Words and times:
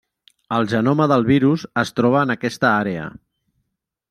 El 0.55 0.63
genoma 0.71 1.07
del 1.11 1.27
virus 1.27 1.67
es 1.83 1.93
troba 2.01 2.25
en 2.29 2.35
aquesta 2.37 2.73
àrea. 2.83 3.09